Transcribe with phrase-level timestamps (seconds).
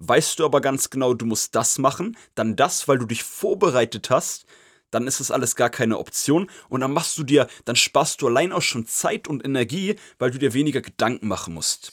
[0.00, 4.10] Weißt du aber ganz genau, du musst das machen, dann das, weil du dich vorbereitet
[4.10, 4.46] hast,
[4.92, 8.28] dann ist das alles gar keine Option und dann machst du dir, dann sparst du
[8.28, 11.92] allein auch schon Zeit und Energie, weil du dir weniger Gedanken machen musst.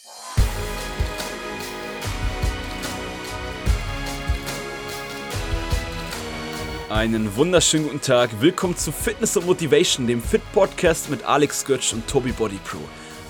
[6.89, 8.39] Einen wunderschönen guten Tag.
[8.39, 12.77] Willkommen zu Fitness und Motivation, dem Fit Podcast mit Alex Götsch und Toby Body Pro.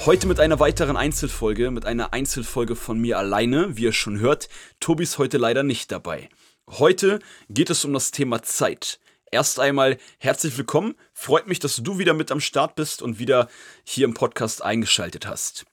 [0.06, 3.76] Heute mit einer weiteren Einzelfolge, mit einer Einzelfolge von mir alleine.
[3.76, 4.50] Wie ihr schon hört,
[4.80, 6.30] Tobi ist heute leider nicht dabei.
[6.70, 7.18] Heute
[7.50, 9.00] geht es um das Thema Zeit.
[9.32, 10.94] Erst einmal herzlich willkommen.
[11.12, 13.50] Freut mich, dass du wieder mit am Start bist und wieder
[13.84, 15.66] hier im Podcast eingeschaltet hast.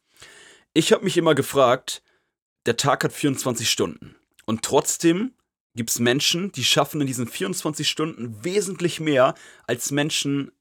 [0.73, 2.03] Ich habe mich immer gefragt,
[2.65, 4.17] der Tag hat 24 Stunden.
[4.47, 5.35] Und trotzdem
[5.75, 9.35] gibt es Menschen, die schaffen in diesen 24 Stunden wesentlich mehr
[9.67, 10.53] als Menschen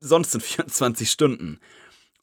[0.00, 1.60] sonst in 24 Stunden.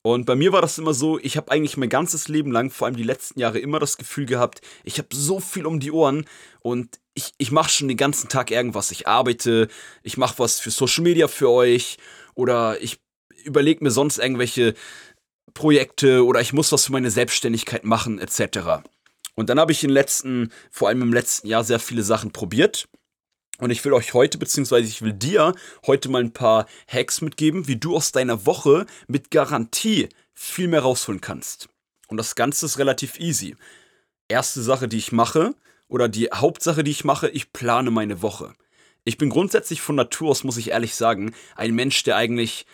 [0.08, 2.88] Und bei mir war das immer so, ich habe eigentlich mein ganzes Leben lang, vor
[2.88, 6.26] allem die letzten Jahre, immer das Gefühl gehabt, ich habe so viel um die Ohren
[6.62, 8.92] und ich, ich mache schon den ganzen Tag irgendwas.
[8.92, 9.68] Ich arbeite,
[10.04, 11.98] ich mache was für Social Media für euch
[12.36, 13.02] oder ich
[13.44, 14.76] überlege mir sonst irgendwelche
[15.54, 18.88] Projekte oder ich muss was für meine Selbstständigkeit machen etc.
[19.36, 22.88] Und dann habe ich in letzten, vor allem im letzten Jahr, sehr viele Sachen probiert
[23.60, 25.54] und ich will euch heute, beziehungsweise ich will dir
[25.86, 30.82] heute mal ein paar Hacks mitgeben, wie du aus deiner Woche mit Garantie viel mehr
[30.82, 31.70] rausholen kannst.
[32.08, 33.56] Und das Ganze ist relativ easy.
[34.28, 35.56] Erste Sache, die ich mache,
[35.88, 38.54] oder die Hauptsache, die ich mache, ich plane meine Woche.
[39.04, 42.66] Ich bin grundsätzlich von Natur aus, muss ich ehrlich sagen, ein Mensch, der eigentlich.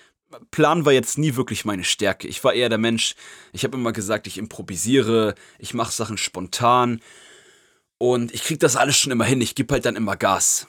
[0.49, 2.27] Plan war jetzt nie wirklich meine Stärke.
[2.27, 3.13] Ich war eher der Mensch,
[3.51, 7.01] ich habe immer gesagt, ich improvisiere, ich mache Sachen spontan
[7.99, 9.41] und ich kriege das alles schon immer hin.
[9.41, 10.67] Ich gebe halt dann immer Gas.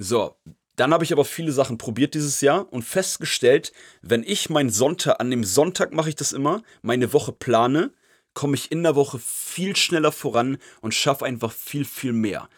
[0.00, 0.36] So,
[0.76, 5.18] dann habe ich aber viele Sachen probiert dieses Jahr und festgestellt, wenn ich meinen Sonntag,
[5.18, 7.90] an dem Sonntag mache ich das immer, meine Woche plane,
[8.32, 12.48] komme ich in der Woche viel schneller voran und schaffe einfach viel, viel mehr.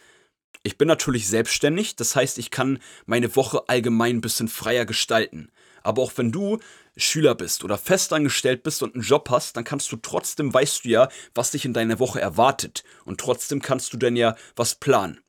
[0.62, 5.50] Ich bin natürlich selbstständig, das heißt, ich kann meine Woche allgemein ein bisschen freier gestalten.
[5.82, 6.58] Aber auch wenn du
[6.98, 10.90] Schüler bist oder festangestellt bist und einen Job hast, dann kannst du trotzdem, weißt du
[10.90, 12.84] ja, was dich in deiner Woche erwartet.
[13.06, 15.20] Und trotzdem kannst du dann ja was planen.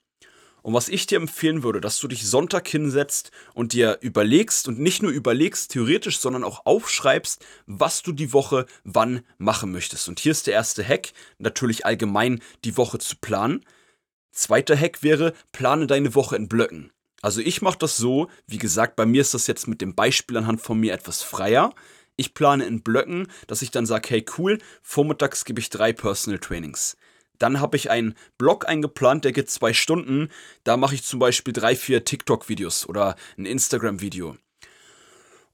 [0.62, 4.80] Und was ich dir empfehlen würde, dass du dich Sonntag hinsetzt und dir überlegst und
[4.80, 10.08] nicht nur überlegst theoretisch, sondern auch aufschreibst, was du die Woche wann machen möchtest.
[10.08, 13.66] Und hier ist der erste Hack, natürlich allgemein die Woche zu planen.
[14.32, 16.92] Zweiter Hack wäre, plane deine Woche in Blöcken.
[17.22, 20.38] Also ich mache das so, wie gesagt, bei mir ist das jetzt mit dem Beispiel
[20.38, 21.74] anhand von mir etwas freier.
[22.18, 26.40] Ich plane in Blöcken, dass ich dann sage, hey cool, vormittags gebe ich drei Personal
[26.40, 26.98] Trainings.
[27.42, 30.30] Dann habe ich einen Blog eingeplant, der geht zwei Stunden.
[30.64, 34.38] Da mache ich zum Beispiel drei, vier TikTok-Videos oder ein Instagram-Video.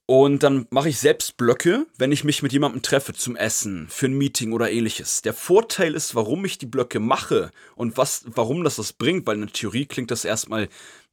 [0.04, 4.06] Und dann mache ich selbst Blöcke, wenn ich mich mit jemandem treffe zum Essen, für
[4.06, 5.22] ein Meeting oder ähnliches.
[5.22, 9.36] Der Vorteil ist, warum ich die Blöcke mache und was, warum das das bringt, weil
[9.36, 10.68] in der Theorie klingt das erstmal,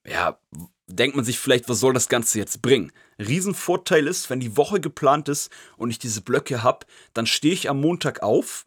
[0.06, 0.40] ja,
[0.88, 2.92] denkt man sich vielleicht, was soll das Ganze jetzt bringen?
[3.20, 7.70] Riesenvorteil ist, wenn die Woche geplant ist und ich diese Blöcke habe, dann stehe ich
[7.70, 8.66] am Montag auf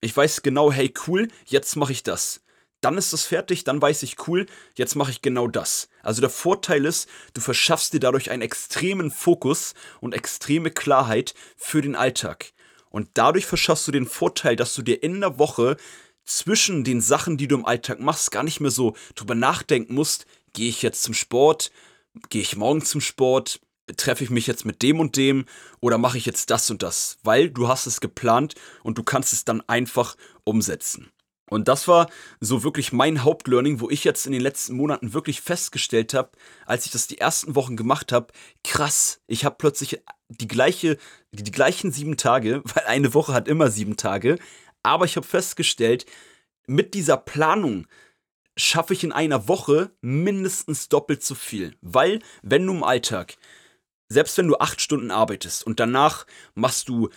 [0.00, 2.42] ich weiß genau, hey cool, jetzt mache ich das.
[2.80, 5.88] Dann ist das fertig, dann weiß ich cool, jetzt mache ich genau das.
[6.02, 11.82] Also der Vorteil ist, du verschaffst dir dadurch einen extremen Fokus und extreme Klarheit für
[11.82, 12.52] den Alltag.
[12.88, 15.76] Und dadurch verschaffst du den Vorteil, dass du dir in der Woche
[16.24, 20.26] zwischen den Sachen, die du im Alltag machst, gar nicht mehr so drüber nachdenken musst,
[20.54, 21.70] gehe ich jetzt zum Sport,
[22.30, 23.60] gehe ich morgen zum Sport,
[23.96, 25.46] treffe ich mich jetzt mit dem und dem
[25.80, 29.32] oder mache ich jetzt das und das, weil du hast es geplant und du kannst
[29.32, 31.10] es dann einfach umsetzen.
[31.50, 32.08] Und das war
[32.38, 36.30] so wirklich mein Hauptlearning, wo ich jetzt in den letzten Monaten wirklich festgestellt habe,
[36.64, 38.28] als ich das die ersten Wochen gemacht habe,
[38.62, 40.96] krass, ich habe plötzlich die gleiche,
[41.32, 44.38] die gleichen sieben Tage, weil eine Woche hat immer sieben Tage,
[44.82, 46.06] aber ich habe festgestellt,
[46.66, 47.86] mit dieser Planung
[48.56, 53.36] schaffe ich in einer Woche mindestens doppelt so viel, weil wenn du im Alltag
[54.10, 57.08] selbst wenn du acht Stunden arbeitest und danach machst du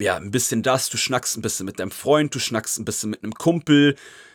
[0.00, 3.10] ja ein bisschen das, du schnackst ein bisschen mit deinem Freund, du schnackst ein bisschen
[3.10, 3.94] mit einem Kumpel,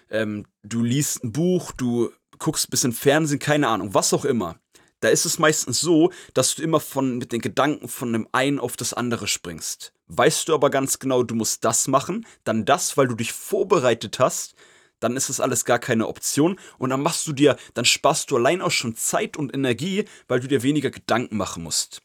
[0.09, 4.57] ähm, du liest ein Buch, du guckst ein bisschen Fernsehen, keine Ahnung, was auch immer.
[4.99, 8.59] Da ist es meistens so, dass du immer von mit den Gedanken von dem einen
[8.59, 9.93] auf das andere springst.
[10.07, 14.19] Weißt du aber ganz genau, du musst das machen, dann das, weil du dich vorbereitet
[14.19, 14.55] hast,
[14.99, 18.37] dann ist das alles gar keine Option und dann machst du dir, dann sparst du
[18.37, 22.01] allein auch schon Zeit und Energie, weil du dir weniger Gedanken machen musst.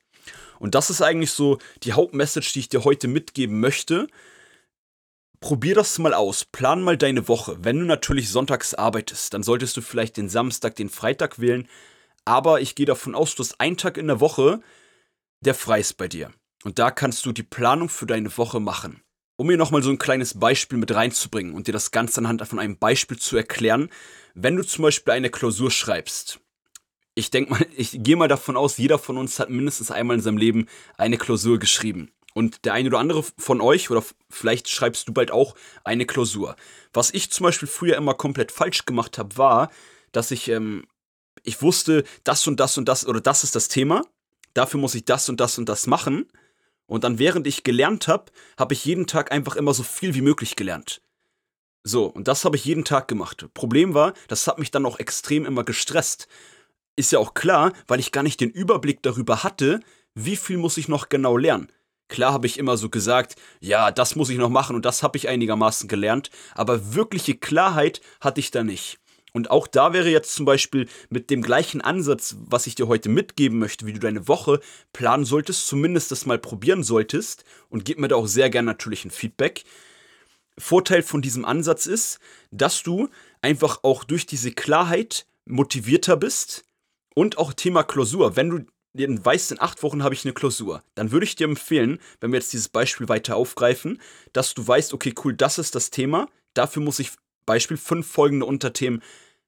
[0.58, 4.06] Und das ist eigentlich so die Hauptmessage, die ich dir heute mitgeben möchte.
[5.40, 7.56] Probier das mal aus, plan mal deine Woche.
[7.64, 11.68] Wenn du natürlich sonntags arbeitest, dann solltest du vielleicht den Samstag, den Freitag wählen.
[12.24, 14.60] Aber ich gehe davon aus, du hast einen Tag in der Woche,
[15.40, 16.30] der frei ist bei dir.
[16.62, 19.02] Und da kannst du die Planung für deine Woche machen.
[19.36, 22.58] Um mir nochmal so ein kleines Beispiel mit reinzubringen und dir das Ganze anhand von
[22.58, 23.88] einem Beispiel zu erklären,
[24.34, 26.40] wenn du zum Beispiel eine Klausur schreibst,
[27.14, 30.22] ich denke mal, ich gehe mal davon aus, jeder von uns hat mindestens einmal in
[30.22, 32.10] seinem Leben eine Klausur geschrieben.
[32.34, 36.56] Und der eine oder andere von euch, oder vielleicht schreibst du bald auch eine Klausur.
[36.94, 39.70] Was ich zum Beispiel früher immer komplett falsch gemacht habe, war,
[40.12, 40.86] dass ich, ähm,
[41.42, 44.02] ich wusste, das und das und das, oder das ist das Thema,
[44.54, 46.26] dafür muss ich das und das und das machen.
[46.86, 50.20] Und dann, während ich gelernt habe, habe ich jeden Tag einfach immer so viel wie
[50.20, 51.02] möglich gelernt.
[51.84, 53.46] So, und das habe ich jeden Tag gemacht.
[53.54, 56.28] Problem war, das hat mich dann auch extrem immer gestresst.
[56.96, 59.80] Ist ja auch klar, weil ich gar nicht den Überblick darüber hatte,
[60.14, 61.72] wie viel muss ich noch genau lernen.
[62.08, 65.16] Klar habe ich immer so gesagt, ja, das muss ich noch machen und das habe
[65.16, 68.98] ich einigermaßen gelernt, aber wirkliche Klarheit hatte ich da nicht.
[69.32, 73.08] Und auch da wäre jetzt zum Beispiel mit dem gleichen Ansatz, was ich dir heute
[73.08, 74.60] mitgeben möchte, wie du deine Woche
[74.92, 79.04] planen solltest, zumindest das mal probieren solltest und gib mir da auch sehr gerne natürlich
[79.04, 79.64] ein Feedback.
[80.58, 82.18] Vorteil von diesem Ansatz ist,
[82.50, 83.08] dass du
[83.40, 86.64] einfach auch durch diese Klarheit motivierter bist
[87.14, 88.36] und auch Thema Klausur.
[88.36, 91.98] Wenn du weißt, in acht Wochen habe ich eine Klausur, dann würde ich dir empfehlen,
[92.20, 94.00] wenn wir jetzt dieses Beispiel weiter aufgreifen,
[94.34, 97.12] dass du weißt, okay, cool, das ist das Thema, dafür muss ich
[97.46, 99.02] Beispiel fünf folgende Unterthemen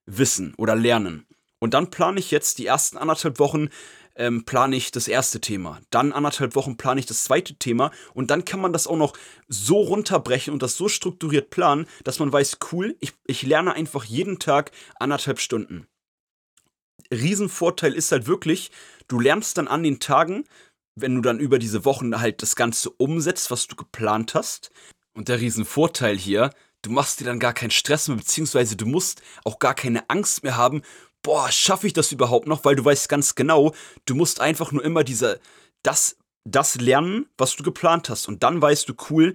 [0.05, 1.25] wissen oder lernen.
[1.59, 3.69] Und dann plane ich jetzt die ersten anderthalb Wochen,
[4.15, 5.81] ähm, plane ich das erste Thema.
[5.89, 7.91] Dann anderthalb Wochen plane ich das zweite Thema.
[8.13, 9.13] Und dann kann man das auch noch
[9.47, 14.03] so runterbrechen und das so strukturiert planen, dass man weiß, cool, ich, ich lerne einfach
[14.05, 15.87] jeden Tag anderthalb Stunden.
[17.11, 18.71] Riesenvorteil ist halt wirklich,
[19.07, 20.45] du lernst dann an den Tagen,
[20.95, 24.71] wenn du dann über diese Wochen halt das Ganze umsetzt, was du geplant hast.
[25.13, 26.51] Und der Riesenvorteil hier,
[26.85, 30.43] du machst dir dann gar keinen Stress mehr, beziehungsweise du musst auch gar keine Angst
[30.43, 30.81] mehr haben,
[31.23, 33.73] boah, schaffe ich das überhaupt noch, weil du weißt ganz genau,
[34.05, 35.39] du musst einfach nur immer dieser,
[35.81, 38.27] das, das lernen, was du geplant hast.
[38.27, 39.33] Und dann weißt du, cool,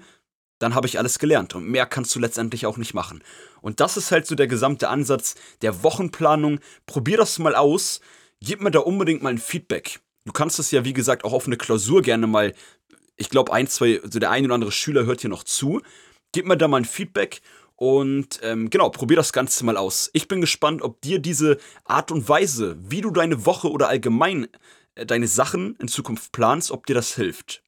[0.61, 1.55] dann habe ich alles gelernt.
[1.55, 3.25] Und mehr kannst du letztendlich auch nicht machen.
[3.61, 6.61] Und das ist halt so der gesamte Ansatz der Wochenplanung.
[6.87, 8.01] Probier das mal aus.
[8.41, 10.01] Gib mir da unbedingt mal ein Feedback.
[10.25, 12.55] Du kannst das ja, wie gesagt, auch auf eine Klausur gerne mal.
[13.17, 15.81] Ich glaube, ein, zwei, also der ein oder andere Schüler hört hier noch zu.
[16.33, 17.41] Gib mir da mal ein Feedback
[17.77, 20.11] und ähm, genau, probier das Ganze mal aus.
[20.13, 24.49] Ich bin gespannt, ob dir diese Art und Weise, wie du deine Woche oder allgemein
[24.95, 27.63] äh, deine Sachen in Zukunft planst, ob dir das hilft.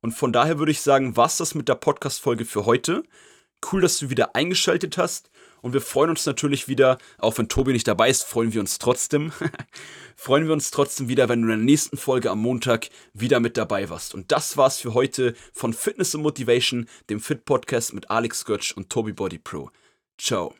[0.00, 3.02] Und von daher würde ich sagen, war's das mit der Podcast-Folge für heute.
[3.70, 5.30] Cool, dass du wieder eingeschaltet hast.
[5.66, 8.78] Und wir freuen uns natürlich wieder, auch wenn Tobi nicht dabei ist, freuen wir uns
[8.78, 9.32] trotzdem.
[10.14, 13.56] freuen wir uns trotzdem wieder, wenn du in der nächsten Folge am Montag wieder mit
[13.56, 14.14] dabei warst.
[14.14, 18.76] Und das war's für heute von Fitness und Motivation, dem Fit Podcast mit Alex Götsch
[18.76, 19.72] und Tobi Body Pro.
[20.18, 20.54] Ciao.